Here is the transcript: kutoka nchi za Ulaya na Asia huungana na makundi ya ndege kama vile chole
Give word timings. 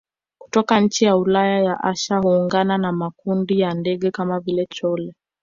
kutoka 0.39 0.79
nchi 0.79 1.05
za 1.05 1.17
Ulaya 1.17 1.61
na 1.63 1.83
Asia 1.83 2.17
huungana 2.17 2.77
na 2.77 2.91
makundi 2.91 3.59
ya 3.59 3.73
ndege 3.73 4.11
kama 4.11 4.39
vile 4.39 4.65
chole 4.65 5.15